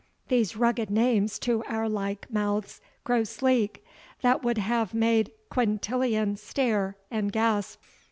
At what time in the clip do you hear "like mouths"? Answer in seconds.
1.87-2.81